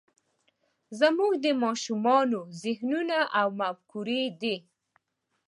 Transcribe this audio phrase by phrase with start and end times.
[0.99, 4.55] زموږ د ماشومانو ذهنونه او فکرونه دي.